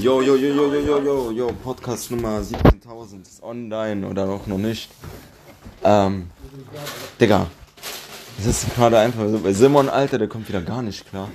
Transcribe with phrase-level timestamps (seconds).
[0.00, 4.46] Jo, jo, jo, jo, jo, jo, jo, jo, Podcast Nummer 17.000 ist online oder auch
[4.46, 4.90] noch nicht.
[5.82, 6.30] Ähm,
[7.20, 7.46] Digga,
[8.36, 11.28] das ist gerade einfach so, bei Simon, Alter, der kommt wieder gar nicht klar.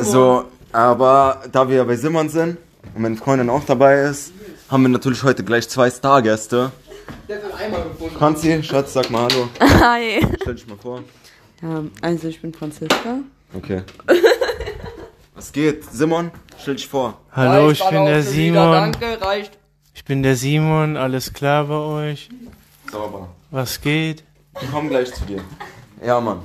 [0.00, 2.56] So, aber da wir bei Simon sind
[2.94, 4.32] und meine Freundin auch dabei ist,
[4.70, 6.72] haben wir natürlich heute gleich zwei Stargäste.
[7.28, 8.16] Der hat einmal gefunden.
[8.16, 9.48] Franzi, Schatz, sag mal Hallo.
[9.60, 10.26] Hi.
[10.40, 11.02] Stell dich mal vor.
[11.62, 13.18] Ja, also ich bin Franziska.
[13.54, 13.82] Okay.
[15.44, 15.84] Was geht?
[15.92, 17.20] Simon, stell dich vor.
[17.30, 18.72] Hallo, Reicht, ich bin der für wieder, Simon.
[18.72, 19.58] Danke, reicht.
[19.92, 22.30] Ich bin der Simon, alles klar bei euch?
[22.90, 23.28] Sauber.
[23.50, 24.24] Was geht?
[24.58, 25.42] Wir kommen gleich zu dir.
[26.02, 26.40] Ja, Mann.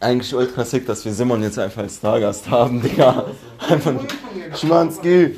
[0.00, 3.26] Eigentlich ultra sick, dass wir Simon jetzt einfach als Stargast haben, Digga.
[3.68, 3.94] Einfach
[4.56, 5.36] Schmanski.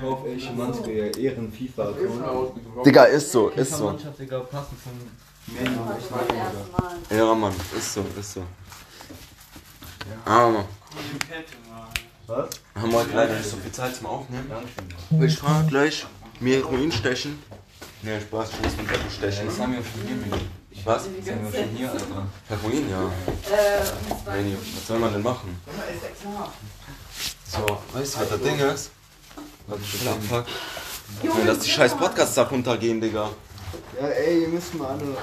[0.00, 1.92] Kauf ey, Schimanski, Ehren FIFA.
[2.86, 3.94] Digga, ist so, ist so.
[7.10, 8.42] Ja, Mann, ist so, ist so.
[10.24, 10.64] Ah, Mann.
[12.26, 12.48] Was?
[12.74, 14.48] Haben wir heute leider nicht so viel Zeit zum Aufnehmen.
[14.48, 15.20] Dankeschön.
[15.20, 16.06] Will ich mal gleich
[16.40, 17.42] mir Heroin stechen?
[18.02, 19.46] Nee, Spaß, ich muss mit Ja, stechen.
[19.46, 20.36] das haben wir schon hier, Menu.
[20.84, 21.04] Was?
[21.04, 22.26] Das haben wir schon hier, Alter.
[22.48, 24.32] Heroin, ja.
[24.34, 25.58] Menu, was soll man denn machen?
[27.46, 28.90] So, weißt du, was das Ding ist?
[29.66, 30.46] Was ich abfuck?
[31.22, 33.30] Ja, dass die scheiß Podcasts da runtergehen, Digga.
[34.00, 35.16] Ja, ey, ihr müsst mal alle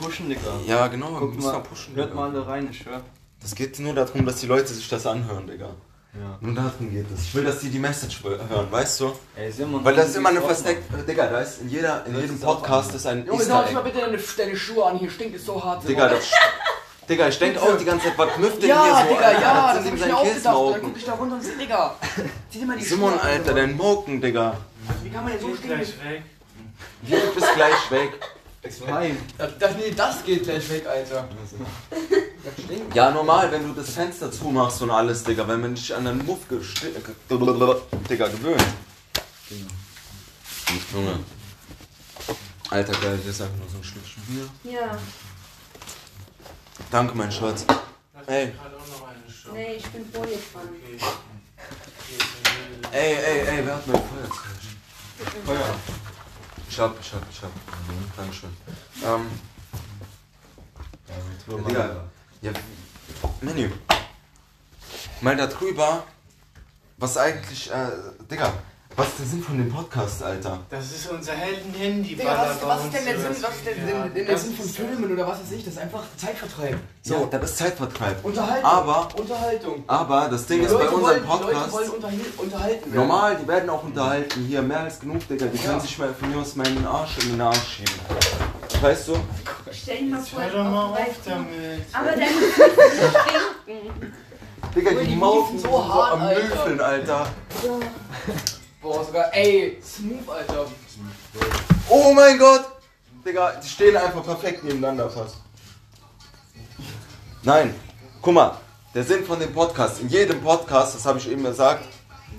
[0.00, 0.58] pushen, Digga.
[0.66, 1.94] Ja, genau, wir Guck müssen mal mal, pushen.
[1.94, 2.16] hört Digga.
[2.20, 3.02] mal alle rein, ich schwör.
[3.48, 5.70] Das geht nur darum, dass die Leute sich das anhören, Digga.
[6.12, 6.36] Ja.
[6.42, 7.22] Nur darum geht es.
[7.22, 9.12] Ich will, dass die die Message hören, weißt du?
[9.36, 9.82] Ey, Simon.
[9.82, 10.98] Weil das ist immer eine versteckte.
[10.98, 14.00] Digga, da ist in, jeder, in Das jedem Podcast ist ein Junge, sag mal bitte
[14.00, 15.88] deine, deine Schuhe an, hier stinkt es so hart.
[15.88, 16.30] Digga, das.
[17.08, 19.14] Digga, ich denke auch die ganze Zeit, was knüpft denn ja, hier so?
[19.14, 20.44] Digga, ja, das sind hab ich mir auch gedacht.
[20.44, 21.96] Dann guck ich da runter und seh, Digga,
[22.50, 24.58] zieh dir mal die Simon, Schuhe an, Alter, dein Moken, Digga.
[25.02, 25.76] Wie kann man denn so Geht stinken?
[25.78, 26.22] gleich weg.
[27.00, 28.10] Du bist gleich weg.
[28.86, 29.16] Nein.
[29.38, 31.28] Das, das, nee, das geht gleich weg, Alter.
[31.90, 32.94] Das stinkt.
[32.94, 36.24] Ja, normal, wenn du das Fenster zumachst und alles, Digga, wenn man dich an den
[36.26, 38.64] Muff Digga, gewöhnt.
[40.92, 41.18] Junge.
[42.70, 44.72] Alter, geil, hier ist einfach nur so ein Schlückchen Bier.
[44.72, 44.98] Ja.
[46.90, 47.64] Danke, mein Schatz.
[48.26, 48.52] Ey.
[49.52, 50.68] Nee, ich bin vor dir dran.
[50.94, 51.04] Ist
[52.92, 54.46] Ey, ey, ey, wer hat mein Feuerzeug?
[55.44, 55.74] Feuer.
[56.68, 57.50] Ich hab, ich hab, ich hab.
[58.16, 58.50] Dankeschön.
[59.04, 59.26] Ähm,
[61.48, 62.04] ja, Digga.
[62.42, 62.52] Ja,
[63.40, 63.70] Menü.
[65.20, 66.04] Mal da drüber,
[66.98, 67.90] was eigentlich, äh,
[68.30, 68.52] Digga,
[68.98, 70.58] was ist der Sinn von dem Podcast, Alter?
[70.70, 72.16] Das ist unser Helden-Handy.
[72.16, 74.66] Digga, was, was ist denn der Sinn, was ist denn, denn, denn der Sinn von
[74.68, 75.64] Filmen oder was weiß ich?
[75.64, 76.76] Das ist einfach Zeitvertreib.
[77.02, 78.24] So, das ist Zeitvertreib.
[78.24, 78.64] Unterhaltung.
[78.70, 79.84] Aber- Unterhaltung.
[79.86, 81.94] Aber das Ding Die ist bei Leute unserem wollen, die Leute wollen Podcast.
[81.94, 83.06] unterhal- unterhalten werden.
[83.08, 84.44] Normal, die werden auch unterhalten.
[84.48, 85.46] Hier, mehr als genug, Digga.
[85.46, 87.94] Die können sich mal von mir aus meinen Arsch in den Arsch schieben.
[88.80, 89.16] Weißt du?
[89.72, 90.42] Stell ihn mal vor.
[90.42, 91.48] Hör doch mal auf damit.
[91.92, 92.70] Aber deine Füße
[93.62, 94.12] stinken.
[94.74, 96.42] Digga, die die Maufen so hart, am Alter.
[96.42, 97.26] Müffeln, Alter.
[98.80, 100.66] Boah, sogar, ey, smooth, Alter.
[101.88, 102.64] Oh mein Gott!
[103.24, 105.38] Digga, die stehen einfach perfekt nebeneinander fast.
[107.42, 107.74] Nein,
[108.22, 108.56] guck mal,
[108.94, 111.88] der Sinn von dem Podcast, in jedem Podcast, das habe ich eben gesagt,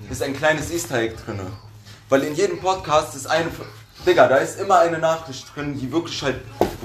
[0.08, 1.40] ist ein kleines Easter Egg drin.
[2.08, 3.50] Weil in jedem Podcast ist eine.
[4.06, 6.40] Digga, da ist immer eine Nachricht drin, die wirklich halt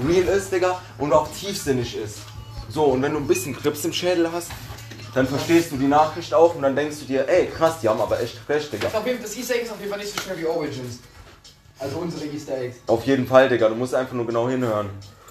[0.06, 2.18] real ist, Digga, und auch tiefsinnig ist.
[2.68, 4.50] So, und wenn du ein bisschen Krips im Schädel hast,
[5.16, 8.00] dann verstehst du die Nachricht auch und dann denkst du dir, ey, krass, die haben
[8.02, 8.88] aber echt recht, Digga.
[8.92, 10.98] Das, jeden, Easter Egg ist auf jeden Fall nicht so schnell wie Origins.
[11.78, 12.76] Also unsere Easter Eggs.
[12.86, 14.90] Auf jeden Fall, Digga, du musst einfach nur genau hinhören.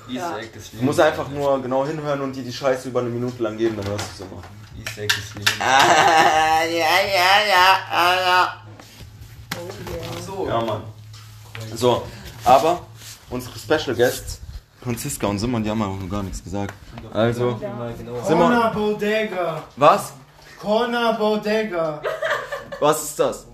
[0.10, 3.10] Easter Egg ist Du musst einfach nur genau hinhören und dir die Scheiße über eine
[3.10, 4.42] Minute lang geben, dann hörst du es immer.
[4.84, 5.60] Easter Egg ist Leben.
[5.60, 8.64] ja, ja, ja, ja.
[9.54, 10.48] Ach so.
[10.48, 10.82] Ja, Mann.
[11.76, 12.08] So,
[12.44, 12.88] aber
[13.30, 14.40] unsere Special Guests,
[14.86, 16.76] Franziska und Simon, die haben auch noch gar nichts gesagt.
[17.12, 17.60] Also,
[18.24, 19.64] Simon, Corner Bodega.
[19.76, 20.14] was?
[20.62, 22.04] Corner Bodega.
[22.80, 23.48] Was ist das?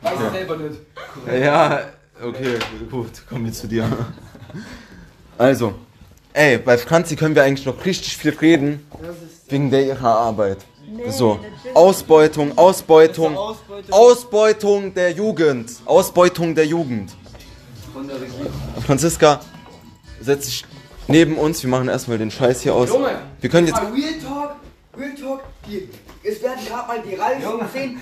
[0.00, 0.80] Weiß ich selber nicht.
[1.26, 1.80] Ja,
[2.22, 2.56] okay,
[2.88, 3.84] gut, kommen wir zu dir.
[5.36, 5.74] Also,
[6.32, 8.86] ey, bei Franzi können wir eigentlich noch richtig viel reden,
[9.48, 10.58] wegen der ihrer Arbeit.
[11.08, 11.40] So,
[11.74, 13.36] Ausbeutung, Ausbeutung,
[13.90, 17.10] Ausbeutung der Jugend, Ausbeutung der Jugend.
[18.00, 18.46] Von der Regierung.
[18.86, 19.40] Franziska,
[20.22, 20.64] setz dich
[21.06, 22.88] neben uns, wir machen erstmal den Scheiß hier aus.
[22.88, 24.56] Junge, Wir können jetzt, Real Talk,
[24.96, 25.86] Real Talk, die,
[26.26, 27.98] es werden gerade mal die reichsten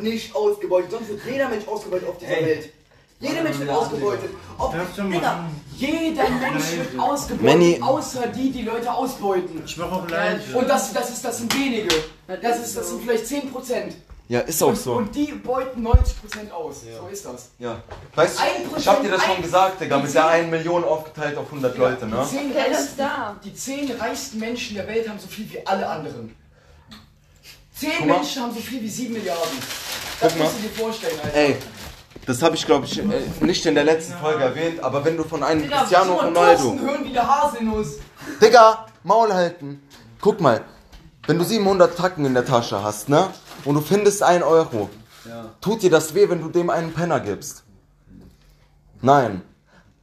[0.00, 2.46] nicht ausgebeutet, sonst wird jeder Mensch ausgebeutet auf dieser Ey.
[2.46, 2.72] Welt.
[3.20, 4.30] Jeder Mensch wird ausgebeutet.
[4.56, 5.44] Ob, Digga,
[5.76, 7.78] jeder Mensch wird ausgebeutet, Manny.
[7.78, 9.62] außer die, die Leute ausbeuten.
[9.66, 10.54] Ich mach auch live.
[10.54, 11.94] Und das, das, ist, das sind wenige.
[12.40, 13.92] Das, ist, das sind vielleicht 10%.
[14.32, 14.92] Ja, ist auch und, so.
[14.94, 16.76] Und die beuten 90% aus.
[16.98, 17.50] So ist das.
[17.58, 17.82] Ja.
[18.14, 21.36] Weißt du, ich hab dir das schon gesagt, Digga, mit der zehn- 1 Million aufgeteilt
[21.36, 22.16] auf 100 Leute, ne?
[22.24, 23.36] Die zehn, Der ist reichsten, da.
[23.44, 26.34] die zehn reichsten Menschen der Welt haben so viel wie alle anderen.
[27.76, 28.14] Zehn Guck mal.
[28.16, 29.58] Menschen haben so viel wie 7 Milliarden.
[30.18, 30.44] Das Guck mal.
[30.46, 31.36] musst du dir vorstellen, Alter.
[31.36, 31.56] Ey,
[32.24, 33.04] das habe ich glaube ich äh,
[33.40, 36.74] nicht in der letzten Folge erwähnt, aber wenn du von einem Digga, Cristiano Ronaldo.
[36.80, 37.98] Hören wie der Haselnuss.
[38.40, 39.82] Digga, Maul halten.
[40.22, 40.62] Guck mal,
[41.26, 43.28] wenn du 700 Tacken in der Tasche hast, ne?
[43.64, 44.88] Und du findest 1 Euro.
[45.60, 47.62] Tut dir das weh, wenn du dem einen Penner gibst?
[49.00, 49.42] Nein.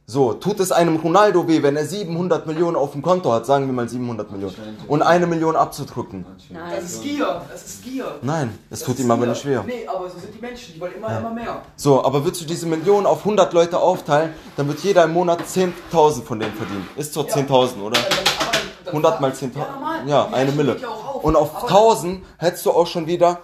[0.06, 3.66] So, tut es einem Ronaldo weh, wenn er 700 Millionen auf dem Konto hat, sagen
[3.66, 4.56] wir mal 700 Millionen,
[4.88, 6.26] und eine Million abzudrücken?
[6.36, 6.82] Das Nein.
[6.84, 7.42] ist Gier.
[7.48, 8.06] Das ist Gier.
[8.22, 9.60] Nein, es Das tut ihm aber nicht weh.
[9.64, 10.74] Nee, aber so sind die Menschen.
[10.74, 11.62] Die wollen immer, immer mehr.
[11.76, 15.42] So, aber würdest du diese Million auf 100 Leute aufteilen, dann wird jeder im Monat
[15.46, 16.88] 10.000 von denen verdienen.
[16.96, 17.34] Ist doch Ja.
[17.34, 18.00] 10.000, oder?
[18.00, 18.18] Dann- dann-
[18.48, 19.70] aber dann- 100 mal Ja, 10.000.
[19.74, 20.08] normal.
[20.08, 20.76] Ja, Die eine Mille.
[20.80, 20.88] ja.
[21.22, 23.38] Und auf Aber- 1000 hättest du auch schon wieder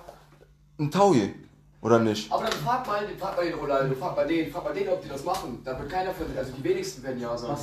[0.78, 1.34] ein Taui.
[1.82, 2.32] Oder nicht?
[2.32, 5.02] Aber dann frag mal, frag mal den Ronaldo, frag mal den, frag mal den, ob
[5.02, 5.60] die das machen.
[5.64, 7.56] Da wird keiner für, also die wenigsten werden ja sagen.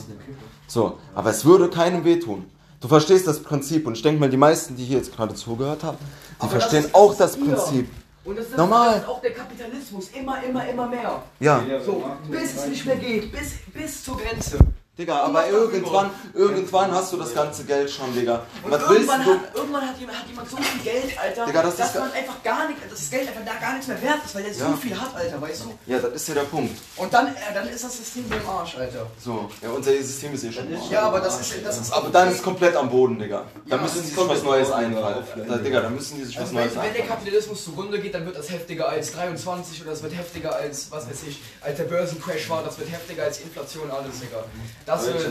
[0.67, 2.45] So, aber es würde keinem wehtun.
[2.79, 5.83] Du verstehst das Prinzip und ich denke mal, die meisten, die hier jetzt gerade zugehört
[5.83, 7.37] haben, die Aber verstehen das auch das das.
[7.37, 7.89] Prinzip.
[8.23, 8.91] Und das ist, Normal.
[8.93, 10.09] das ist auch der Kapitalismus.
[10.09, 11.23] Immer, immer, immer mehr.
[11.41, 11.61] Ja.
[11.85, 13.31] So, bis es nicht mehr geht.
[13.31, 14.59] Bis, bis zur Grenze.
[14.95, 18.43] Digga, aber was irgendwann, irgendwann hast du das ganze Geld schon, Digga.
[18.61, 19.31] Und Was willst irgendwann, du?
[19.31, 22.11] hat, irgendwann hat, jemand, hat jemand so viel Geld, Alter, Digga, das dass ist- man
[22.11, 24.53] einfach gar nicht, dass das Geld einfach da gar nichts mehr wert ist, weil der
[24.53, 24.73] so Ja.
[24.77, 25.91] viel hat, Alter, weißt du?
[25.91, 26.77] Ja, das ist ja der Punkt.
[26.97, 29.07] Und dann, äh, dann ist das System im Arsch, Alter.
[29.19, 30.67] So, ja, unser System ist eh schon.
[30.91, 33.45] Ja, aber das ist, das ist Aber dann ist es komplett am Boden, Digga.
[33.65, 35.25] Da Ja, müssen das die ist sich was komplett Neues einfallen.
[35.47, 37.09] Da, Digga, da müssen die sich was Also Neues wenn, wenn der einfallen.
[37.19, 41.09] Kapitalismus zugrunde geht, dann wird das heftiger als 23 oder es wird heftiger als, was
[41.09, 44.43] weiß ich, als der Börsencrash war, das wird heftiger als Inflation, alles, Digga.
[44.85, 45.25] Das wird,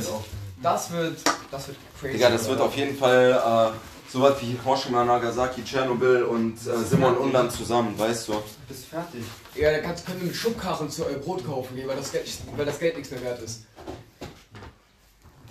[0.63, 1.19] das wird,
[1.51, 2.13] das wird crazy.
[2.15, 7.17] Digga, das wird auf jeden Fall äh, sowas wie Hiroshima, Nagasaki, Tschernobyl und äh, Simon
[7.19, 8.35] Unland zusammen, weißt du?
[8.69, 9.25] Bist fertig.
[9.55, 12.25] Ja, da kannst, können wir mit Schubkarren zu, äh, Brot kaufen gehen, weil das, Geld,
[12.25, 13.65] nicht- weil das Geld nichts mehr wert ist.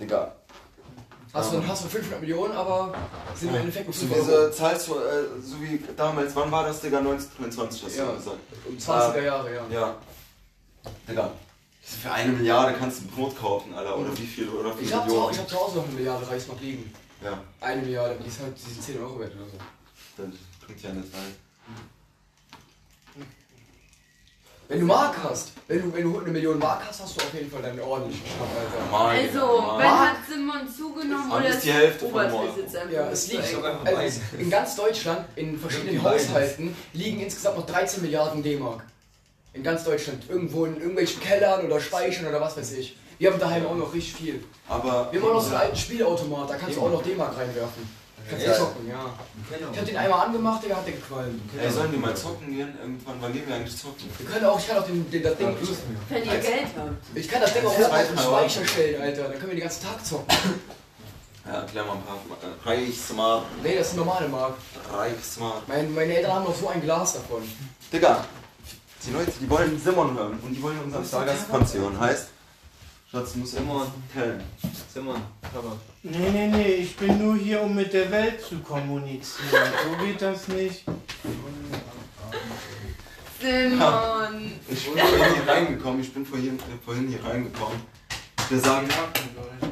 [0.00, 0.32] Digga.
[1.34, 2.92] Hast du, hast du 500 Millionen, aber
[3.34, 4.50] sind im Endeffekt nur So 5 diese
[4.86, 6.98] du, äh, so wie damals, wann war das, Digga?
[6.98, 8.12] 1923 hast du Ja.
[8.12, 8.36] gesagt.
[8.68, 9.62] Um 20er Jahre, ja.
[9.70, 9.94] Ja.
[11.08, 11.30] Digga.
[12.00, 13.96] Für eine Milliarde kannst du ein Brot kaufen, Alter.
[13.98, 15.32] Oder wie viel, oder wie Ich viele hab, Millionen.
[15.32, 16.92] ich hab zu Hause noch eine Milliarde Reichsmark liegen.
[17.22, 19.56] Ja, Eine Milliarde, die ist halt die sind 10 Euro wert oder so.
[20.16, 21.34] das bringt ja nicht rein.
[24.68, 27.34] Wenn du Mark hast, wenn du, wenn du eine Million Mark hast, hast du auf
[27.34, 28.90] jeden Fall deinen ordentlichen Schnapp, Alter.
[28.90, 29.78] Normal, Also, normal.
[29.78, 32.48] wenn hat Simon zugenommen oder ist die Hälfte von morgen.
[32.48, 36.02] einfach Ja, es so liegt einfach also in ganz Deutschland, in verschiedenen.
[36.02, 38.82] Haushalten, liegen insgesamt noch 13 Milliarden D-Mark.
[39.54, 40.22] In ganz Deutschland.
[40.28, 42.96] Irgendwo in irgendwelchen Kellern oder Speichern oder was weiß ich.
[43.18, 44.44] Wir haben daheim auch noch richtig viel.
[44.68, 45.08] Aber.
[45.12, 48.02] Wir haben auch noch so einen alten Spielautomat, da kannst du auch noch D-Mark reinwerfen.
[48.28, 48.56] Kannst du Ja.
[48.56, 49.12] zocken, ja.
[49.72, 51.40] Ich hab den einmal angemacht, der hat den gequalmt.
[51.60, 52.72] Ey, sollen die mal zocken gehen?
[52.80, 54.08] Irgendwann, wann gehen wir eigentlich zocken?
[54.16, 55.56] Wir können auch, ich kann auch den, den, das Ding,
[56.08, 57.16] Wenn ihr Geld habt.
[57.16, 59.22] ich kann das Ding auch Ja, auf den Speicher stellen, Alter.
[59.24, 60.36] Dann können wir den ganzen Tag zocken.
[61.44, 62.16] Ja, erklär mal ein paar.
[62.16, 63.42] Äh, Reichsmark.
[63.62, 64.54] Nee, das ist eine normale Mark.
[64.92, 65.62] Reichsmark.
[65.66, 67.42] Mein, meine Eltern haben noch so ein Glas davon.
[67.92, 68.24] Digga,
[69.06, 71.98] die Leute, die wollen Simon hören und die wollen unseren Stargast-Pension.
[71.98, 72.28] Heißt,
[73.10, 74.42] Schatz, du musst immer tellen.
[74.92, 75.76] Simon, Papa.
[76.02, 79.72] Nee, nee, nee, ich bin nur hier, um mit der Welt zu kommunizieren.
[79.84, 80.84] So geht das nicht.
[83.40, 84.52] Simon.
[84.68, 87.80] Ich bin vorhin hier reingekommen, ich bin vorhin, äh, vorhin hier reingekommen.
[88.48, 88.88] Wir sagen,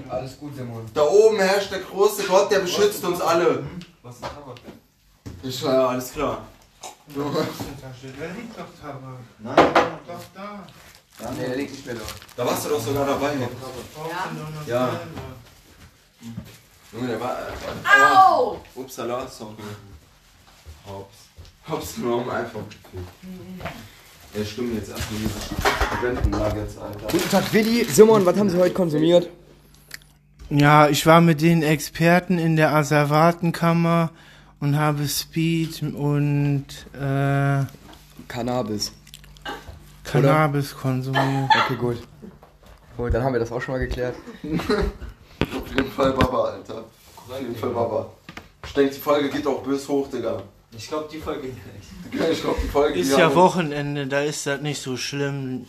[0.09, 0.85] Alles gut, Simon.
[0.93, 3.65] da oben herrscht der große Gott, der beschützt uns alle.
[4.03, 4.57] Was ist Tabak?
[5.43, 6.47] Ich ja, alles klar.
[7.09, 9.19] Tasche, da liegt doch Tabak.
[9.39, 9.57] Nein,
[10.07, 10.67] Doch da.
[11.37, 12.01] Nee, der liegt nicht mehr da.
[12.37, 13.35] da warst du doch sogar dabei.
[13.35, 13.51] Noch
[14.67, 14.91] Ja.
[14.91, 15.01] selber.
[16.93, 17.37] Junge, der war.
[17.39, 18.61] Äh, Au!
[18.75, 19.55] Upsala, sorry.
[20.87, 21.17] Hops.
[21.69, 22.61] Hops genommen, einfach.
[24.35, 25.41] Ja, stimmt jetzt erstmal diese
[25.97, 27.07] Studentennuggets, Alter.
[27.11, 27.85] Guten Tag, Willi.
[27.85, 29.29] Simon, was haben Sie heute konsumiert?
[30.49, 34.11] Ja, ich war mit den Experten in der Asservatenkammer
[34.61, 37.65] und habe Speed und äh,
[38.29, 38.93] Cannabis.
[40.05, 41.51] Cannabis konsumiert.
[41.65, 42.03] Okay, gut.
[42.97, 44.15] Gut, dann haben wir das auch schon mal geklärt.
[44.45, 46.85] Auf jeden Fall Baba, Alter.
[47.17, 48.11] Auf jeden Fall Baba.
[48.67, 50.43] Ich denke, die Folge geht auch bös hoch, Digga.
[50.77, 51.59] Ich glaube, die Folge nicht.
[52.13, 55.67] Digga, Ich glaube, die Folge Ist ja Wochenende, da ist das nicht so schlimm.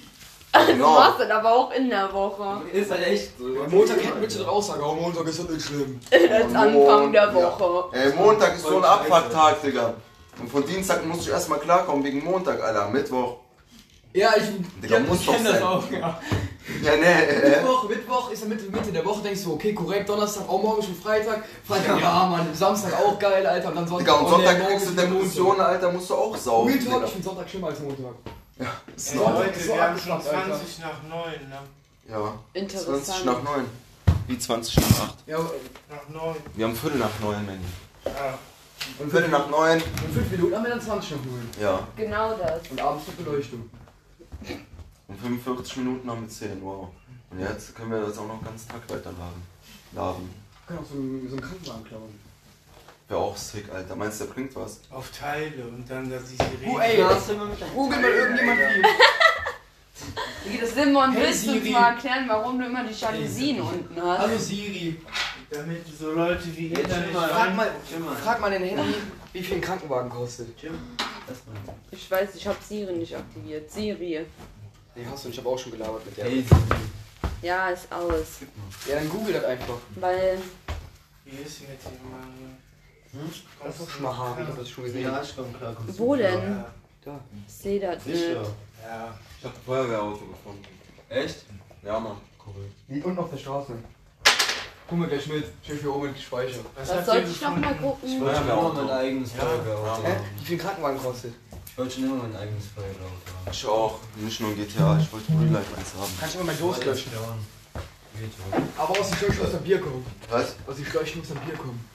[0.53, 0.95] Du Genau.
[0.95, 2.61] machst das aber auch in der Woche.
[2.73, 3.45] Ist halt echt so.
[3.69, 5.99] Montag hätten wir den Aussagen, aber Montag ist doch nicht schlimm.
[6.11, 7.85] Als Anfang der Woche.
[7.95, 9.93] Ey, Montag ist so ein Abfucktag, Digga.
[10.39, 12.89] Und von Dienstag muss ich erstmal klarkommen wegen Montag, Alter.
[12.89, 13.37] Mittwoch.
[14.13, 14.43] Ja, ich,
[14.81, 16.19] Digga, ja, muss ich doch kenn das auch, ja.
[16.83, 20.09] Ja, ne, äh, Mittwoch, Mittwoch ist ja Mitte, Mitte der Woche, denkst du, okay, korrekt,
[20.09, 21.43] Donnerstag, auch morgen schon Freitag.
[21.65, 23.69] Freitag, ja, Mann, Samstag auch geil, Alter.
[23.69, 25.91] Und dann Sonntag, Digga, und oh, Sonntag nee, morgen kriegst du ist der Depressionen, Alter,
[25.93, 26.67] musst du auch saugen.
[26.69, 27.05] Real Talk, Digga.
[27.05, 28.15] ich find Sonntag schlimmer als Montag.
[28.95, 30.55] Ist Ey, noch- Leute, ist so wir haben schon abgefuckt, Alter.
[30.57, 31.59] 20 nach 9, ne?
[32.09, 33.25] Ja, 20 Interessant.
[33.25, 33.65] nach 9.
[34.27, 35.15] Wie 20 nach 8?
[35.27, 36.35] Ja, Nach 9.
[36.55, 37.59] Wir haben Viertel nach 9, Manny.
[38.05, 38.37] Ja.
[38.99, 39.77] und Viertel nach 9.
[39.79, 41.49] In 5 Minuten haben wir dann 20 nach 9.
[41.59, 41.87] Ja.
[41.95, 42.61] Genau das.
[42.69, 43.69] Und abends mit Beleuchtung.
[45.07, 46.87] Und 45 Minuten haben wir 10, wow.
[47.29, 49.41] Und jetzt können wir das auch noch ganz Tag weiterladen.
[49.93, 50.29] Laden.
[50.67, 52.19] Wir können auch so einen, so einen Krankenwagen klauen.
[53.11, 53.93] Wäre auch sick, Alter.
[53.97, 54.79] Meinst du, der bringt was?
[54.89, 56.73] Auf Teile und dann, dass die Sirene.
[56.73, 58.59] Oh, ey, hast du mit google mal irgendjemand
[60.45, 60.65] wie.
[60.65, 61.71] Simon, Hey, willst du uns Siri.
[61.73, 64.19] mal erklären, warum du immer die Jalousien unten hast?
[64.19, 65.01] Hallo Siri.
[65.49, 67.27] Damit so Leute wie ihr Jetzt da chill nicht mal.
[67.27, 67.71] Frag mal,
[68.23, 68.93] frag mal den Handy,
[69.33, 70.47] wie viel ein Krankenwagen kostet.
[70.63, 71.57] Erstmal.
[71.91, 73.69] Ich weiß, ich habe Siri nicht aktiviert.
[73.69, 74.25] Siri.
[74.95, 76.23] Nee, hast du nicht, ich hab auch schon gelabert mit der.
[76.29, 76.45] Hey,
[77.41, 78.39] Ja, ist aus.
[78.87, 79.75] Ja, dann google das einfach.
[79.95, 80.37] Weil
[81.25, 82.57] Wie ist mit dem Mann?
[83.63, 85.03] Das ist schon mal hart, ich hab das schon gesehen.
[85.03, 85.73] ja, ich komm klar.
[85.75, 86.03] kommst du.
[86.03, 86.63] Wo denn?
[87.03, 87.19] Da.
[87.47, 88.17] Ich sehe das nicht.
[88.17, 88.41] Sicher.
[88.83, 89.13] Ja.
[89.39, 90.65] Ich hab ein Feuerwehrauto gefunden.
[91.09, 91.45] Echt?
[91.83, 92.17] Ja, Mann.
[92.45, 93.01] Cool.
[93.03, 93.73] Unten auf der Straße.
[94.87, 95.45] Guck mal gleich mit.
[95.65, 96.65] Schön für oben gespeichert.
[96.75, 98.21] Was habt soll ihr ich noch mal Ich gucken?
[98.21, 98.81] wollte schon immer Feuerwehrauto.
[98.83, 99.39] mein eigenes Ja.
[99.41, 100.07] Feuerwehrauto Ja.
[100.09, 100.15] Hä?
[100.39, 101.33] Wie viel Krankenwagen kostet?
[101.65, 103.51] Ich wollte schon immer mein eigenes Feuerwehrauto haben.
[103.51, 103.99] Ich auch.
[104.17, 106.11] Nicht nur GTA, ich wollte Real Life eins haben.
[106.19, 107.11] Kann ich mal mein Durst löschen?
[108.77, 110.05] Aber aus den Schläuchen muss ein Bier kommen.
[110.29, 110.55] Was?
[110.67, 111.87] Aus den Schläuchen muss ein Bier kommen.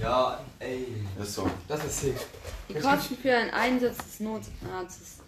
[0.00, 0.86] Ja, ey.
[1.20, 1.48] Ist so.
[1.68, 2.16] Das ist sick.
[2.68, 5.18] Die Kosten für einen Einsatz des Notarztes.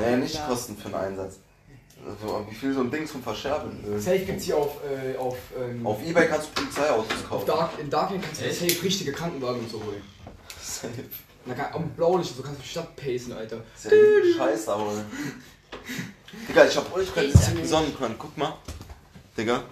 [0.00, 0.46] Nee, nicht bla.
[0.46, 1.38] Kosten für einen Einsatz.
[2.06, 3.82] Also, wie viel so ein Ding zum Verscherben?
[3.94, 7.46] äh, Safe gibt's hier auf, äh, auf, ähm, Auf Ebay kannst du Polizeiautos auf kaufen.
[7.46, 10.02] Dark, in Darknet kannst du safe richtige Krankenwagen und so holen.
[10.60, 10.90] Safe.
[11.46, 13.58] Na, kann, am Blaulicht so kannst du die Stadt pacen, Alter.
[13.74, 14.92] Ist ja ein Scheiß, aber.
[16.48, 18.54] Digga, ich hab ultra dicken Sonnenkrank, guck mal.
[19.36, 19.62] Digga.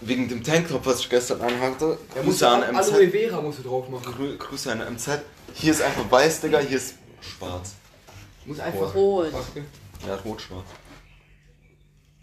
[0.00, 1.98] Wegen dem Tanktop, was ich gestern anhatte.
[2.22, 3.10] Musst Grüße an Aloe MZ.
[3.10, 4.04] Vera musst du drauf machen.
[4.04, 5.22] Grü Grüße an MZ.
[5.54, 7.74] Hier ist einfach weiß, Digga, hier ist schwarz.
[8.44, 8.94] Muss einfach.
[8.94, 9.32] Rot.
[10.06, 10.66] Ja, rot-schwarz.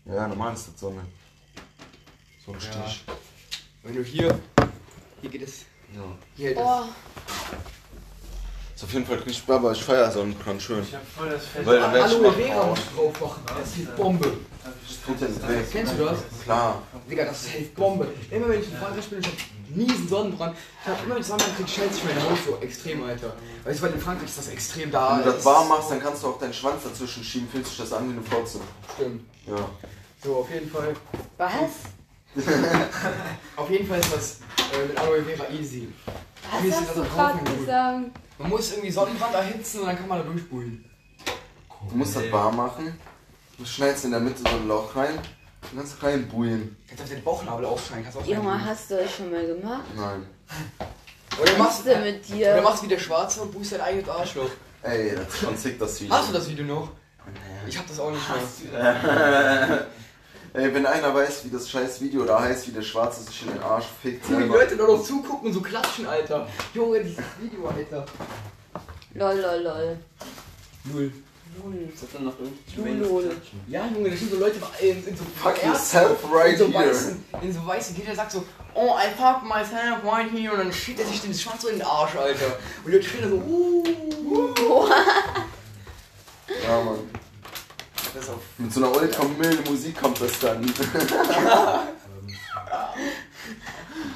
[0.05, 1.01] Ja, normal ist das Sonne.
[2.45, 2.87] So ein Ja.
[2.87, 3.03] Stich.
[3.83, 4.39] Wenn du hier.
[5.21, 5.65] Hier geht es.
[5.93, 6.01] Ja.
[6.35, 6.57] Hier es.
[6.57, 6.83] Oh,
[8.73, 10.83] Ist auf jeden Fall richtig, aber ich feier Sonnenkrank schön.
[10.83, 11.65] Ich hab voll das Fett.
[11.65, 12.31] Weil dann werd ich Aloe.
[12.33, 13.43] Vera musst du drauf machen.
[13.47, 14.37] Das ist die Bombe.
[15.05, 15.61] Tut ja nicht weh.
[15.71, 16.17] Kennst du das?
[16.43, 16.81] Klar.
[17.09, 18.07] Digga, das ist safe Bombe.
[18.31, 19.33] Immer wenn ich in Frankreich bin, ich hab
[19.75, 20.57] nie einen Sonnenbrand.
[20.81, 23.33] Ich hab immer, wenn ich Sonnenbrand krieg, schätze ich meine Haut so extrem, Alter.
[23.63, 25.17] Weißt du, weil in Frankreich ist das extrem da.
[25.17, 27.77] Wenn du das warm machst, dann kannst du auch deinen Schwanz dazwischen schieben, fühlt sich
[27.77, 28.59] das an wie eine Fotze.
[28.95, 29.25] Stimmt.
[29.45, 29.69] Ja.
[30.23, 30.95] So, auf jeden Fall.
[31.37, 31.51] was?
[33.55, 34.39] Auf jeden Fall ist das
[34.73, 35.87] äh, mit Aloe Vera easy.
[36.61, 37.99] Wie ist Was hast das du gerade gesagt?
[38.37, 40.83] Man muss irgendwie Sonnenbrand erhitzen und dann kann man da durchbuhlen.
[41.89, 42.97] Du musst das warm machen.
[43.57, 45.15] Du schneidest in der Mitte so ein Loch rein.
[45.61, 46.75] Dann kannst du rein buhlen.
[46.87, 49.85] Kannst auf den Bauchnabel aufschneiden, kannst auch Junge, hast du das schon mal gemacht?
[49.95, 50.25] Nein.
[51.41, 52.61] Oder Was machst denn mit Oder dir?
[52.61, 54.49] machst wie der Schwarze und buchst dein eigenes Arschloch.
[54.83, 56.15] Ey, das ist schon sick, das Video.
[56.15, 56.89] Hast du das Video noch?
[57.67, 59.87] Ich hab das auch nicht mehr.
[60.53, 63.53] Ey, wenn einer weiß, wie das scheiß Video da heißt, wie der Schwarze sich in
[63.53, 64.43] den Arsch fickt wie die.
[64.43, 66.47] Leute da noch zugucken und so klatschen, Alter.
[66.73, 68.05] Junge, dieses Video, Alter.
[69.15, 69.97] Lol, lol, lol.
[70.85, 71.11] Null.
[71.63, 71.89] Lul.
[71.93, 72.61] Ist das dann noch irgendwie?
[73.67, 76.89] Ja, Junge, da sind so Leute in, in so Fuck yourself right in so here.
[76.89, 78.43] weißen, in so weißen Kinder sagt so,
[78.73, 81.77] oh, I fuck myself right here und dann schiebt er sich den Schwanz so in
[81.77, 82.57] den Arsch, Alter.
[82.83, 84.87] Und die Leute stehen da so, uh.
[86.63, 86.99] Ja, Mann.
[88.13, 90.61] Das Mit so einer ultra milden Musik kommt das dann.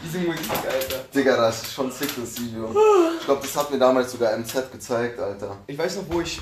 [0.04, 1.06] diese Musik, Alter.
[1.14, 2.74] Digga, das ist schon sick, das Video.
[3.20, 5.58] Ich glaube, das hat mir damals sogar MZ gezeigt, Alter.
[5.68, 6.40] Ich weiß noch, wo ich,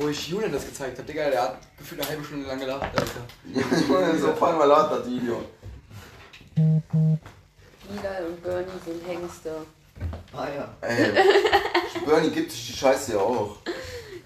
[0.00, 1.06] wo ich Julian das gezeigt habe.
[1.06, 4.18] Digga, der hat gefühlt eine halbe Stunde lang gelacht, Alter.
[4.18, 5.44] so auf einmal laut das Video.
[6.56, 9.66] Lila und Bernie sind Hengste.
[10.32, 10.74] Ah ja.
[10.80, 11.12] Ey,
[12.06, 13.56] Bernie gibt sich die Scheiße ja auch.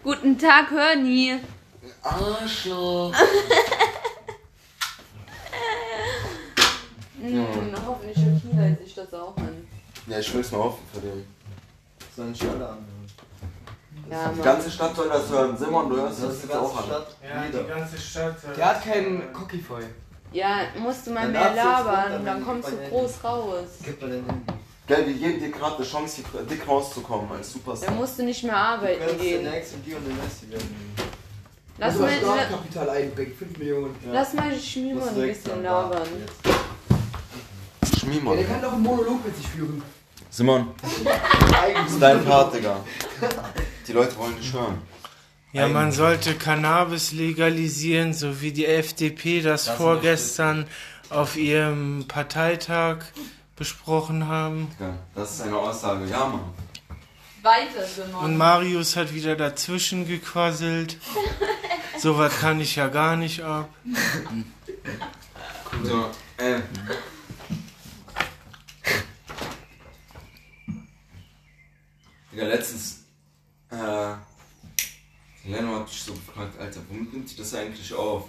[0.05, 1.41] Guten Tag, Hörni.
[2.03, 3.13] Arschloch.
[7.21, 7.47] Hm,
[7.87, 9.67] hoffentlich Shakira sich das auch an.
[10.09, 11.25] Ja, ich will's mal hoffen für den.
[12.15, 13.04] Sollen nicht alle anhören.
[14.11, 14.43] Ja, Die Mann.
[14.45, 15.57] ganze Stadt soll das hören.
[15.57, 16.85] Simon, du hörst Das jetzt auch ganze an.
[17.03, 17.17] Stadt.
[17.53, 18.37] Ja, die ganze Stadt.
[18.57, 19.83] Der hat keinen Cockify.
[20.33, 23.67] Ja, musst du mal Dann mehr du labern, dann wenn kommst du groß raus.
[23.85, 24.43] Gib mal dein Handy.
[24.87, 27.89] Gell, wir geben dir gerade eine Chance, hier dick rauszukommen als Superstar.
[27.89, 29.45] Dann musst du nicht mehr Du arbeiten den gehen.
[29.51, 30.95] nächsten die und den nächsten werden.
[31.79, 33.97] Lass mal, Startkapital einbringen, 5 Millionen.
[34.07, 34.13] Ja.
[34.13, 36.03] lass mal Schmieber Musst ein du bisschen labern.
[36.21, 36.47] jetzt.
[37.93, 38.37] Ja, Schmiemann.
[38.37, 39.83] der kann doch einen Monolog mit sich führen.
[40.31, 42.77] Simon, das ist dein Part, Digga.
[43.87, 44.83] Die Leute wollen dich hören.
[45.53, 45.97] Ja, man Eigentlich.
[45.97, 50.67] sollte Cannabis legalisieren, so wie die FDP das, Das vorgestern
[51.11, 53.05] auf ihrem Parteitag
[53.57, 54.71] besprochen haben.
[54.81, 56.07] Ja, das ist eine Aussage.
[56.07, 56.41] Ja, Mann.
[57.43, 58.25] Weiter, Simon.
[58.25, 60.99] Und Marius hat wieder dazwischen gequasselt.
[61.99, 63.69] Sowas kann ich ja gar nicht ab.
[65.85, 66.61] So, äh.
[72.33, 73.05] Digga, letztens,
[73.71, 74.15] äh,
[75.45, 76.81] Leno hat mich so gefragt, Alter,
[77.35, 78.29] sie das eigentlich auf?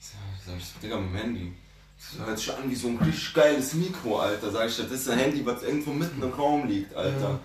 [0.00, 1.52] Sag ich so, Digga, mit dem Handy.
[1.98, 4.50] Das hört sich an wie so ein richtig geiles Mikro, Alter.
[4.50, 7.40] Sag ich, das ist ein Handy, was irgendwo mitten im Raum liegt, Alter.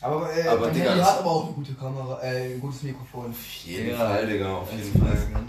[0.00, 2.60] Aber, äh, Aber mein Digga, Handy das- hat aber auch eine gute Kamera, äh, ein
[2.60, 3.30] gutes Mikrofon.
[3.30, 5.16] Auf jeden Fall, Digga, auf jeden Fall.
[5.16, 5.42] Fall.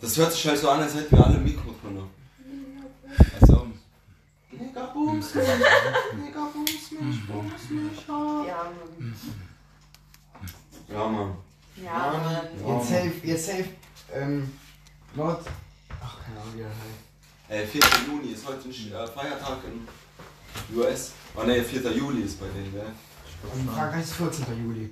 [0.00, 2.02] Das hört sich halt so an, als hätten wir alle ein Mikro drin.
[3.40, 3.66] Also,
[4.52, 5.44] Digga, bums mich.
[6.26, 8.06] Digga, bums mich, bums mich.
[8.06, 9.14] Ja, Mann.
[10.88, 11.34] Ja, Mann.
[11.84, 12.78] Ja, Mann.
[12.78, 13.64] Jetzt safe, jetzt safe,
[14.14, 14.52] ähm,
[15.14, 15.44] Nord.
[16.02, 17.64] Ach, keine Ahnung, wie der heißt.
[17.64, 17.80] Äh, 4.
[18.06, 21.12] Juni ist heute ein äh, Feiertag in US.
[21.36, 21.90] Oh ne, 4.
[21.92, 22.86] Juli ist bei denen, gell?
[23.54, 24.44] Und Frankreich ist 14.
[24.64, 24.90] Juli.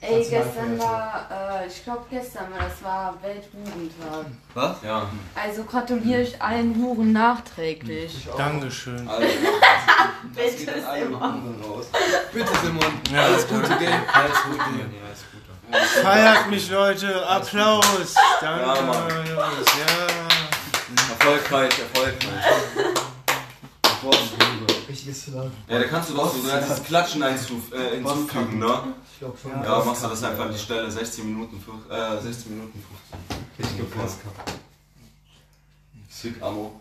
[0.00, 4.26] Ey, gestern war, äh, ich glaube gestern war, das war Welthurentag.
[4.52, 4.82] was?
[4.82, 5.08] Ja.
[5.34, 8.14] Also gratuliere ich allen Huren nachträglich.
[8.18, 8.36] Ich auch.
[8.36, 9.08] Dankeschön.
[9.08, 11.86] Geht an alle Huren raus.
[12.32, 13.00] Bitte, Simon.
[13.10, 14.00] Ja, Alles Gute, gell?
[14.12, 14.58] Alles Gute.
[14.58, 15.35] Ja, alles Gute.
[15.70, 17.26] Feiert mich, Leute.
[17.26, 18.14] Applaus.
[18.40, 19.08] Danke, Ja, Mann.
[19.26, 19.66] Jungs.
[19.78, 20.06] Ja.
[21.10, 22.34] Erfolgreich, erfolgreich.
[24.88, 25.26] Richtiges.
[25.26, 28.94] Ja, da kannst du doch so dieses Klatschen einzuf äh, hinzufügen, ne?
[29.12, 29.50] Ich glaube schon.
[29.50, 30.90] Ja, machst du das einfach an die Stelle.
[30.90, 31.56] 16 Minuten,
[31.90, 32.84] äh, 16 Minuten
[33.58, 33.70] 15.
[33.72, 34.18] Ich gepasst.
[36.08, 36.80] Sick, Amo.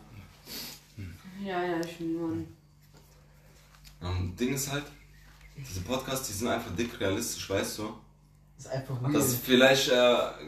[1.44, 2.48] Ja, ja, ich bin Mann.
[4.04, 4.86] Ähm, Ding ist halt,
[5.58, 7.96] diese Podcasts, die sind einfach dick realistisch, weißt du?
[8.58, 9.22] Das ist einfach Das real.
[9.22, 9.94] ist vielleicht äh,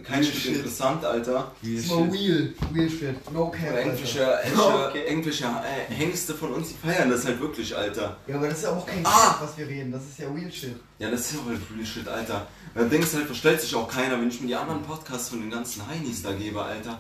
[0.04, 0.56] kein Real Stück shit.
[0.56, 1.52] interessant, Alter.
[1.62, 2.54] Das ist mal real.
[2.74, 3.32] Real shit.
[3.34, 3.86] No cap, Aber Alter.
[3.88, 5.04] irgendwelche, irgendwelche, Okay.
[5.08, 8.16] irgendwelche äh, Hengste von uns, die feiern das halt wirklich, Alter.
[8.28, 9.10] Ja, aber das ist ja auch kein Ah!
[9.34, 9.92] Shit, was wir reden.
[9.92, 10.76] Das ist ja real shit.
[11.00, 12.48] Ja, das ist ja halt real shit, Alter.
[12.74, 15.42] Das Ding ist halt, verstellt sich auch keiner, wenn ich mir die anderen Podcasts von
[15.42, 17.00] den ganzen Heinis da gebe, Alter.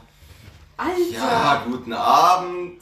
[0.75, 0.93] Alter!
[1.13, 2.81] Ja, guten Abend.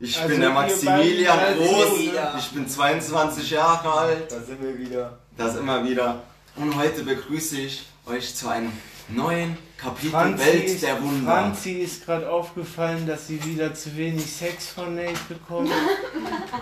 [0.00, 1.70] Ich Also bin der Maximilian Groß.
[1.70, 2.38] Maximilian.
[2.38, 4.32] Ich bin 22 Jahre alt.
[4.32, 5.18] Da sind wir wieder.
[5.36, 6.22] Das immer wieder.
[6.56, 8.72] Und heute begrüße ich euch zu einem
[9.08, 11.30] neuen Kapitel Franzi Welt ist, der Wunder.
[11.30, 15.70] Franzi ist gerade aufgefallen, dass sie wieder zu wenig Sex von Nate bekommt.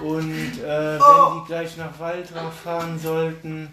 [0.02, 3.68] Und äh, wenn die gleich nach Waldraff fahren sollten,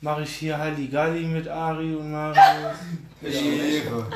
[0.00, 2.38] mache ich hier Halligalli mit Ari und Marius.
[3.22, 4.06] Ehre.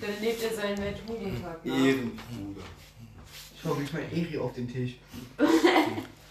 [0.00, 1.76] Dann lebt er seinen Welthurentag nach.
[1.76, 2.62] Ehrenbruder.
[3.54, 4.96] Ich hoffe, ich mein Eri auf den Tisch.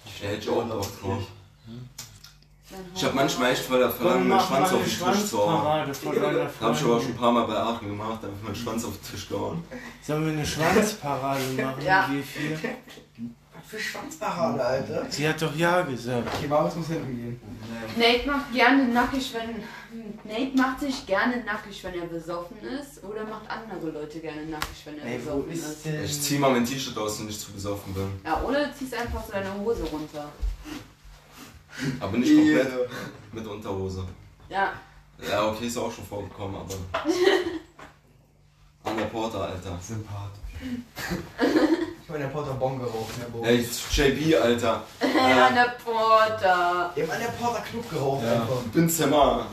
[0.05, 1.23] Ich ich auch Bock drauf.
[2.95, 5.63] Ich habe manchmal echt voll Verlangen, meinen Schwanz auf den Tisch zu hauen.
[5.63, 6.07] Habe ich
[6.59, 9.27] aber auch schon ein paar Mal bei Aachen gemacht, einfach meinen Schwanz auf den Tisch
[9.29, 9.63] gehauen.
[10.01, 12.07] Sollen wir eine Schwanzparade machen, Ja.
[12.11, 12.57] wir vier?
[13.53, 15.05] Was für Schwanzparade, Alter.
[15.09, 16.27] Sie hat doch ja gesagt.
[16.35, 17.41] Okay, Marius muss hinten gehen.
[17.97, 19.63] Nate macht gerne nackig, wenn.
[20.23, 23.03] Nate macht sich gerne nackig, wenn er besoffen ist.
[23.03, 25.85] Oder macht andere Leute gerne nackig, wenn er Ey, besoffen ist ist.
[26.05, 28.07] Ich zieh mal mein T-Shirt aus, wenn ich zu besoffen bin.
[28.25, 30.29] Ja, oder du ziehst einfach so deine Hose runter.
[31.99, 32.87] Aber nicht komplett Ehre.
[33.31, 34.03] mit Unterhose.
[34.49, 34.71] Ja.
[35.29, 36.73] Ja, okay, ist auch schon vorgekommen, aber.
[38.83, 39.77] An der Porter, Alter.
[42.03, 43.43] Ich meine, der Porter Bon geraucht, ne, Bo.
[43.43, 44.83] Ey, JB, Alter.
[45.01, 46.91] An Äh, der Porta.
[46.95, 48.61] Die haben an der Porter Club geraucht, ja, einfach.
[48.65, 49.45] ich bin Zimmer.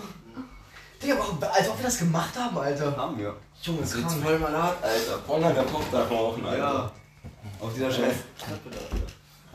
[1.02, 2.96] Digga, aber als ob wir das gemacht haben, Alter.
[2.96, 3.36] Haben wir.
[3.62, 4.06] Junge, Das krank.
[4.06, 5.18] ist voll malat, Alter.
[5.26, 6.58] Von an der Tochter rauchen, Alter.
[6.58, 6.92] Ja.
[7.60, 8.78] Auf dieser scheiß Treppe da.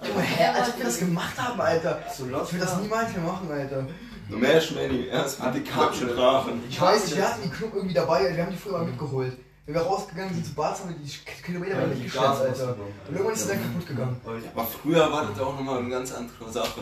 [0.07, 2.01] Junge, hä, als ob wir das gemacht haben, Alter.
[2.15, 2.47] So laut.
[2.47, 3.87] Ich will das niemals mehr machen, Alter.
[4.29, 6.63] Nur mehr Schmenni, erst mit die Köpfchen rachen.
[6.69, 9.37] Ich weiß nicht, wir hatten die Club irgendwie dabei, wir haben die früher mal mitgeholt.
[9.65, 12.75] Wenn wir rausgegangen sind zu Bad, haben wir die Kilometer weit mitgestellt, Alter.
[13.07, 14.21] Und irgendwann ist es dann kaputt gegangen.
[14.55, 16.81] Aber früher war das auch nochmal eine ganz andere Sache.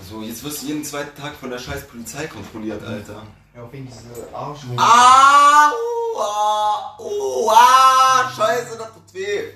[0.00, 3.22] Also, jetzt wirst du jeden zweiten Tag von der scheiß Polizei kontrolliert, Alter.
[3.54, 4.60] Ja, auf wegen diese Arsch.
[4.76, 9.50] Ah, uh, uh, ah, scheiße, das tut weh.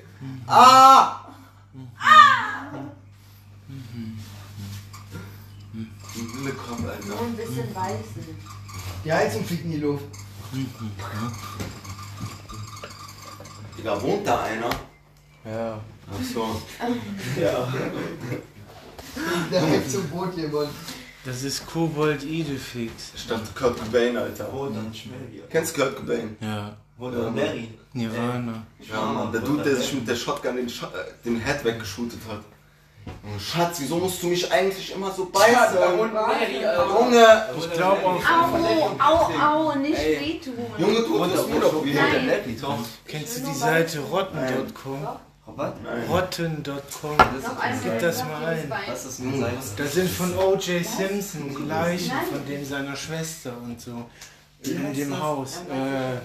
[0.46, 1.17] Ah!
[6.76, 7.20] Nur Alter.
[7.24, 8.37] ein bisschen weißen.
[9.04, 10.04] Die Heizung fliegt in die Luft.
[13.76, 14.70] Digga, wohnt da einer?
[15.44, 15.81] Ja.
[16.11, 16.61] Ach so.
[17.40, 17.72] Ja.
[19.50, 20.68] Der Heizung wohnt jemand.
[21.24, 23.12] Das ist Kobold Idefix.
[23.14, 24.48] Ich dachte Kurt Cobain, Alter.
[24.52, 25.42] Wo dann schnell hier.
[25.50, 26.37] Kennst du Kurt Cobain?
[26.40, 26.76] Ja.
[26.96, 27.68] Wo dann Larry.
[27.92, 28.66] Nirvana.
[28.81, 32.20] Ja, Mann, der Dude, der sich mit der Shotgun den, Shot, äh, den Head weggeschootet
[32.28, 32.42] hat.
[33.24, 35.56] Oh, Schatz, wieso musst du mich eigentlich immer so beißen?
[35.56, 35.96] Alter.
[35.96, 37.44] Junge!
[37.58, 38.22] Ich glaube auch.
[39.00, 40.20] Au, au, nicht Ey.
[40.20, 40.54] wehtun.
[40.78, 41.84] Junge, du bist mir doch.
[41.84, 42.40] Nein.
[43.06, 45.08] Kennst du die Seite rotten.com?
[45.56, 45.72] Was?
[46.10, 47.16] Rotten.com.
[47.82, 48.72] Gib das mal ein.
[48.86, 49.56] Was ist eine Seite?
[49.78, 50.84] Das sind von O.J.
[50.84, 54.04] Simpson die Leichen von dem seiner Schwester und so.
[54.64, 55.62] In dem Haus.
[55.70, 56.18] Äh,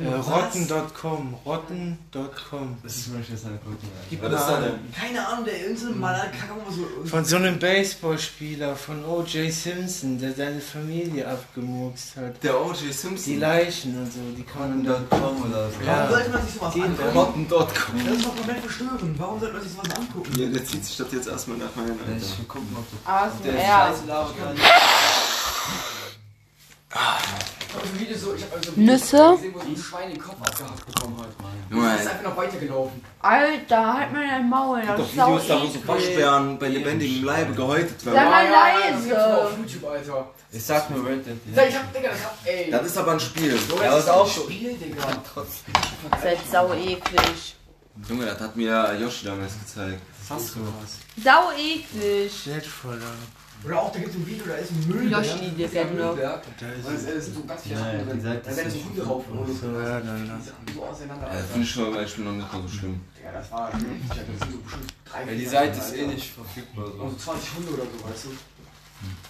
[0.00, 1.34] äh, rotten.com.
[1.46, 2.78] Rotten.com.
[2.82, 3.76] Das ist mir jetzt eine gute
[4.10, 4.62] Gib Was mal ist da an.
[4.64, 4.92] denn?
[4.92, 6.84] Keine Ahnung, der irgendein Mann hat kann man so.
[7.08, 9.52] Von so einem Baseballspieler von O.J.
[9.52, 12.42] Simpson, der seine Familie abgemurkst hat.
[12.42, 12.80] Der O.J.
[12.80, 13.38] Die Simpson.
[13.38, 15.00] Leichen und so, die kann man da.
[15.16, 15.80] .com oder so.
[15.86, 15.96] Ja.
[15.98, 17.16] Warum sollte man sich sowas angucken?
[17.16, 18.04] Rotten.com.
[18.06, 19.18] Das ist doch komplett verstörend.
[19.18, 20.32] Warum sollte man sich sowas angucken?
[20.40, 22.38] Ja, der zieht sich das jetzt erstmal nach meinen, Ich Alter.
[22.38, 23.52] will gucken, ob du ASMR.
[23.52, 24.56] der Scheiße labert kann.
[27.76, 29.32] Ich hab ein Video so, ich hab Nüsse?
[29.36, 31.28] gesehen, wo so ein Schwein den Kopf abgehackt bekommen hat.
[31.70, 33.02] Junge, Das ist einfach noch weitergelaufen.
[33.20, 34.82] Alter, halt mal dein Maul.
[34.86, 35.88] Das ist doch sau Videos da, wo so eklig.
[35.88, 38.30] Waschbären bei lebendigem Leibe gehäutet Sag werden.
[38.30, 39.28] mal das gibt's leise.
[39.28, 40.30] nur auf YouTube, Alter.
[40.52, 41.36] Ich sag nur Red Dead.
[41.68, 42.70] Ich hab, Digga, das hab, ey.
[42.70, 43.58] Das ist aber ein Spiel.
[43.80, 44.30] Das ist auch ein.
[44.42, 45.02] Spiel, Digga.
[45.34, 47.56] Das ist halt sau eklig.
[48.08, 50.00] Junge, das hat mir Yoshi damals gezeigt.
[50.28, 51.24] Hast du was?
[51.24, 52.32] Sau eklig.
[52.68, 53.00] Voller.
[53.64, 55.10] Oder auch, da gibt es ein Video, da ist ein Müll.
[55.10, 55.84] Yoshi, der ja.
[55.84, 56.42] Müllberg.
[56.60, 56.66] Da
[57.12, 58.20] ist so ganz viele Ja, Sachen ja, drin.
[58.44, 60.74] Da ist werden so Hunde rauf und so, ja, lass.
[60.74, 61.26] so auseinander.
[61.32, 63.00] Ja, finde ich schon zum Beispiel noch nicht mal so schlimm.
[63.24, 63.70] Ja, das war.
[63.70, 66.84] Das sind so bestimmt drei, Ja, die Seite ist eh nicht verfügbar.
[66.86, 67.32] Und so So.
[67.32, 68.28] 20 Hunde oder so, weißt du?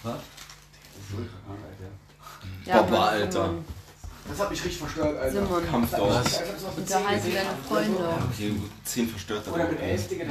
[0.03, 0.13] Was?
[0.13, 2.69] Das ist ultra krank, Alter.
[2.69, 3.49] Ja, Papa, Alter.
[4.27, 5.31] Das hat mich richtig verstört, Alter.
[5.45, 5.63] Simon.
[5.63, 8.09] Ich auf Unterhalte zehn deine Freunde.
[8.31, 10.25] Okay, gut, 10 verstört Oder mit 11, Digga,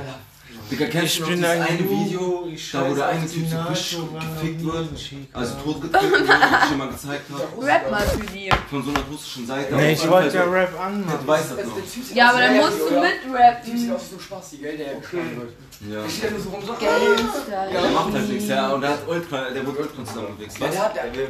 [0.71, 3.57] Digga, kennst Ich du dieses ein eine Video, ich da wo der eine Typ so
[3.57, 4.89] war gefickt wird,
[5.33, 8.51] also totgetreten wird, wie ich schon mal gezeigt habe, Rap mal für die.
[8.71, 9.75] von so einer russischen Seite.
[9.77, 11.27] Nee, ich wollte ja so- Rap Das anmachen.
[11.27, 12.15] weiß das Das- noch.
[12.17, 13.01] Ja, aber dann musst du oder?
[13.03, 13.95] Der Typ mitrappen.
[13.95, 15.53] aus wie so Spasti, gell, der geschlagen wird.
[15.93, 16.03] Ja.
[16.03, 17.67] Der steht da nur so rum sagt, Gangster.
[17.71, 20.59] Der macht halt nichts, ja, und der hat Ultra, der wird Ultra zusammengewichst.
[20.61, 21.29] Ja, der hat, der, will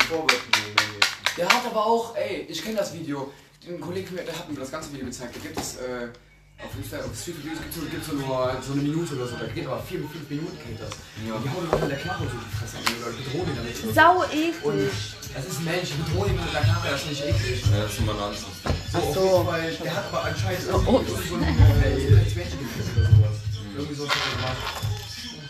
[1.36, 3.32] der hat aber auch, ey, ich kenne das Video.
[3.66, 5.34] Ein Kollege von mir, der hat mir das ganze Video gezeigt.
[5.34, 6.08] Da gibt es, äh,
[6.62, 9.36] auf Insta, auf Street Videos gibt es gibt's so nur so eine Minute oder so.
[9.36, 10.94] Da geht aber vier, fünf Minuten geht das.
[11.26, 11.34] Ja.
[11.42, 13.94] Die hauen Leute mit der Knarre so die Fresse an oder bedrohen ihn damit.
[13.94, 14.92] Sau eklig.
[15.34, 17.58] Das ist ein Mensch, die bedrohen ihn mit der Knarre, das ist nicht eklig.
[17.66, 18.40] Ja, das ist immer ein anderes.
[18.40, 19.44] So, Ach so.
[19.44, 23.36] Fall, der hat aber anscheinend Oh, irgendwie so ein als Menschen gefühlt oder sowas.
[23.74, 24.62] Irgendwie so hat er gemacht.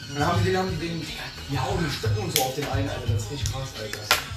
[0.08, 2.54] Und dann haben die den, haben die den, die hauen die Stöcken und so auf
[2.54, 3.12] den einen, Alter.
[3.12, 4.33] Das ist richtig krass, Alter.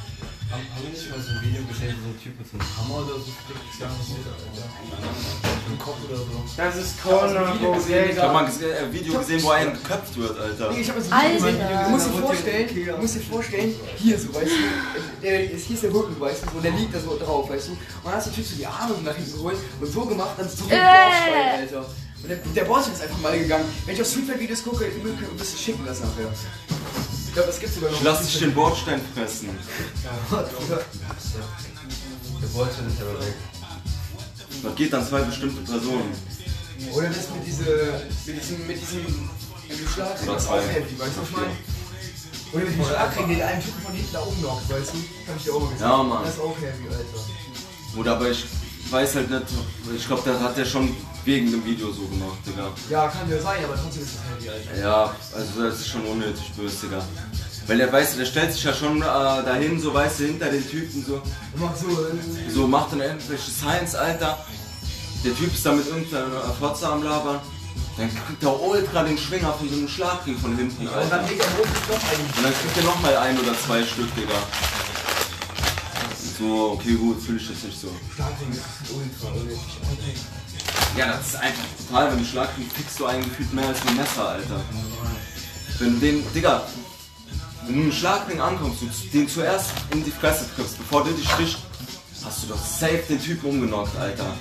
[0.49, 2.55] Haben haben wir nicht mal so ein Video gesehen, wo so ein Typ mit so
[2.55, 3.67] einem Hammer oder so fliegt?
[3.67, 4.67] Das ganze Bild, Alter.
[5.67, 6.39] Im Kopf oder so.
[6.55, 8.05] Das ist Corner Bodega.
[8.07, 10.71] Ich hab mal ein äh, Video gesehen, wo einen geköpft wird, Alter.
[10.71, 11.11] Nee, ich hab das.
[11.11, 11.59] Video gesehen.
[11.59, 15.83] Du musst dir vorstellen, du musst dir vorstellen, hier so, weißt du, der, hier ist
[15.83, 17.71] der Rücken, weißt du, so, der liegt da so drauf, weißt du.
[17.71, 20.47] Und dann hast du natürlich so die Arme nach hinten geholt und so gemacht, dann
[20.47, 20.79] so ein Äh.
[20.79, 21.85] Bordstein, Alter.
[22.23, 23.65] Und der, der Bordstein ist einfach mal gegangen.
[23.85, 26.31] Wenn ich auf Streetwear-Videos gucke, ich will ein bisschen schicken das nachher.
[27.37, 28.01] Ich glaube, das gibt's sogar noch.
[28.01, 29.49] Lass dich den Bordstein fressen.
[32.41, 33.35] Der wollte nicht aber weg.
[34.63, 36.13] Das geht an zwei bestimmte Personen.
[36.93, 39.29] Oder das mit, diese, mit diesem, mit diesem,
[39.69, 40.57] mit dem Schlag, Oder das ist zwei.
[40.57, 41.55] auch heftig, weißt du, was ich meine?
[42.53, 44.97] Oder mit dem Schlagring, den einen Typen von hinten da oben knockt, weißt du?
[45.27, 45.87] Hab ich dir auch mal gesehen.
[45.87, 46.23] Ja, Mann.
[46.23, 47.99] Das ist auch heavy, Alter.
[47.99, 48.45] Oder aber ich
[48.91, 49.43] weiß halt nicht,
[49.95, 50.95] ich glaube, das hat er schon
[51.25, 52.69] wegen dem Video so gemacht, Digga.
[52.89, 54.81] Ja, kann ja sein, aber trotzdem ist das heavy, Alter.
[54.81, 57.03] Ja, also das ist schon unnötig böse, Digga.
[57.67, 60.65] Weil der weiß, der stellt sich ja schon äh, dahin, so weißt du, hinter den
[60.69, 61.15] Typen so.
[61.53, 64.37] Und macht so, äh, So macht dann irgendwelche Science, Alter.
[65.25, 67.39] Der Typ ist da mit irgendeiner Fotze am Labern.
[67.97, 71.27] Dann kriegt der Ultra den Schwinger von so einem Schlagring von hinten, und dann Alter.
[71.27, 72.37] legt er eigentlich.
[72.37, 74.35] Und dann kriegt er nochmal ein oder zwei Stück, Digga.
[76.37, 77.89] So, okay, gut, fühle ich das nicht so.
[78.13, 80.99] Schlagring ist ultra unnötig, Alter.
[80.99, 83.95] Ja, das ist einfach total, wenn du Schlagring kriegst du einen gefühlt mehr als ein
[83.95, 84.61] Messer, Alter.
[85.79, 86.63] Wenn du den, Digga,
[87.65, 91.27] wenn du einen Schlagring ankommst und den zuerst in die Fresse triffst, bevor der dich
[91.29, 91.57] sticht,
[92.23, 94.33] hast du doch safe den Typen umgenockt, Alter.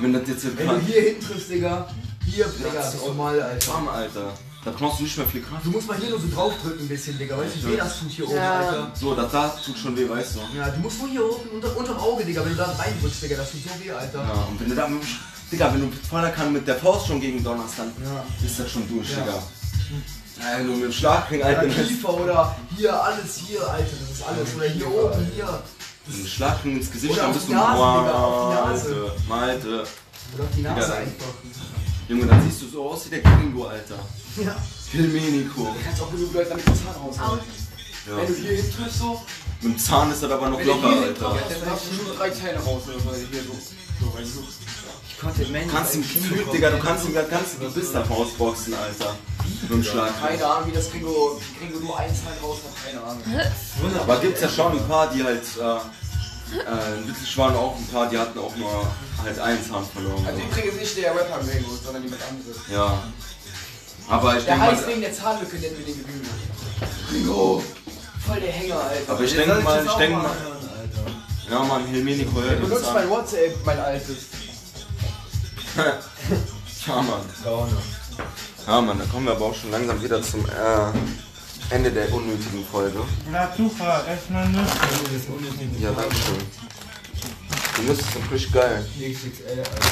[0.00, 1.88] Wenn das jetzt Wenn du hier hinten triffst, Digga,
[2.24, 3.72] hier, Digga, das ist normal, Alter.
[3.72, 4.32] Bam, Alter.
[4.66, 5.64] Da brauchst du nicht mehr viel Kraft.
[5.64, 8.00] Du musst mal hier nur so draufdrücken ein bisschen, Digga, weißt du, wie weh das
[8.00, 8.58] tut hier oben, Ja.
[8.58, 8.90] Alter.
[9.00, 10.40] So, das da tut schon weh, weißt du.
[10.58, 13.36] Ja, du musst nur hier oben unter, unterm Auge, Digga, wenn du da reindrückst, Digga,
[13.36, 14.18] das tut so weh, Alter.
[14.24, 15.02] Ja, und wenn du da mit,
[15.52, 18.24] Digga, wenn du voller kann mit der Faust schon gegen donnerst, dann Ja.
[18.44, 19.18] ist das schon durch, Ja.
[19.22, 19.34] Digga.
[20.40, 23.84] Ja, wenn du mit dem Schlagring, Oder Alter, mit Kiefer oder hier, alles hier, Alter,
[24.00, 24.48] das ist alles.
[24.56, 25.62] Oder hier oben, hier.
[26.08, 29.12] dem Schlagring ins Gesicht, Oder dann auf bist die du Nase, Digga, auf die Nase.
[29.28, 29.68] Malte, Malte.
[30.34, 31.26] Oder auf die Nase Digga, einfach.
[32.08, 33.98] Junge, dann siehst du so aus wie der Gringo, Alter.
[34.36, 34.56] Ja.
[34.90, 35.62] Filmenico.
[35.64, 37.40] Du kannst auch genug Leute damit den Zahn raushauen.
[38.06, 38.16] Ja.
[38.16, 39.22] Wenn du hier hin triffst, so,
[39.60, 41.30] Mit dem Zahn ist das aber noch du locker, Alter.
[41.30, 43.16] triffst, dann hast du nur drei Zähne raus oder.
[43.16, 43.52] Hier so,
[44.00, 44.44] so weißt du.
[45.20, 45.68] Content Man.
[45.68, 49.16] Kannst ihn gefühlt, Digga, du kannst ihn kannst ihn bis nach rausboxen, Alter.
[49.62, 50.12] Mit dem Schlag.
[50.20, 53.22] Keine Ahnung, wie das Gringo, Gringo nur eins Teil raus hat, keine Ahnung.
[54.00, 55.78] Aber gibt's ja schon ein paar, die halt, äh,
[56.52, 58.86] äh, in Lüttich waren auch ein paar, die hatten auch nur
[59.22, 60.24] halt einen Zahn verloren.
[60.26, 62.56] Also übrigens nicht der Rapper Gringo, sondern jemand anderes.
[62.72, 63.02] Ja.
[64.08, 66.28] Aber ich Der denke heißt mal, wegen der Zahnlücke, nennen wir den Gringo.
[67.10, 67.62] Gringo!
[68.26, 69.12] Voll der Hänger, Alter.
[69.12, 70.30] aber ich denke mal, ich denke mal,
[71.50, 73.08] ja man, Helmenico Der hört uns benutzt mein.
[73.10, 74.16] WhatsApp, mein altes.
[76.86, 77.20] Ja man.
[78.66, 80.92] Ja man, da kommen wir aber auch schon langsam wieder zum äh,
[81.70, 83.00] Ende der unnötigen Folge.
[83.30, 84.78] Latufa, erstmal Nüsse.
[85.80, 86.42] Ja, danke schön.
[87.78, 88.86] Die Nüsse sind richtig geil.
[88.98, 89.86] XXL, Alter.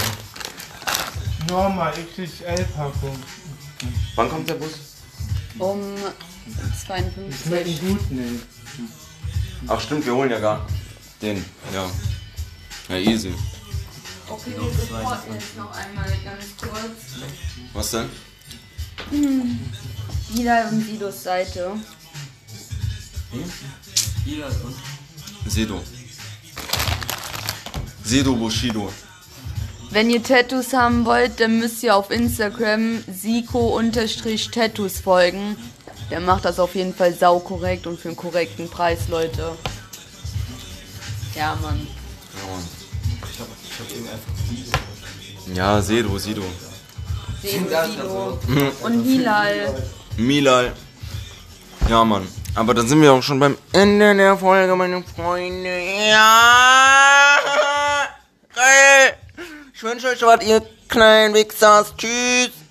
[1.48, 3.18] Norma XXL-Packung.
[4.14, 4.72] Wann kommt der Bus?
[5.58, 5.80] Um
[6.84, 7.80] Schmecken 52.
[7.80, 8.40] gut, ne?
[9.66, 10.66] Ach stimmt, wir holen ja gar
[11.24, 11.44] den.
[11.72, 11.90] Ja.
[12.88, 13.34] Ja, easy.
[14.28, 17.24] Okay, wir supporten jetzt noch einmal ganz kurz.
[17.72, 18.08] Was denn?
[20.30, 21.72] Wieder und Sidos Seite.
[24.24, 24.76] Jeder ist uns.
[25.46, 25.80] Sedo.
[28.04, 28.90] Sedo Bushido.
[29.90, 35.56] Wenn ihr Tattoos haben wollt, dann müsst ihr auf Instagram siko-tattoos folgen.
[36.10, 39.56] Der macht das auf jeden Fall saukorrekt und für einen korrekten Preis, Leute.
[41.34, 41.86] Ja, Mann.
[43.32, 44.32] Ich hab, ich hab eben einfach
[45.54, 46.42] Ja, Sedo, Sido.
[47.42, 48.38] Sebo, Sido
[48.82, 49.74] und Hilal.
[50.16, 50.72] Milal.
[51.88, 52.26] Ja, Mann.
[52.54, 55.80] Aber dann sind wir auch schon beim Ende der Folge, meine Freunde.
[56.08, 57.36] Ja!
[58.54, 59.16] Geil!
[59.74, 61.94] Ich wünsche euch was, ihr kleinen Wichsers.
[61.96, 62.63] Tschüss!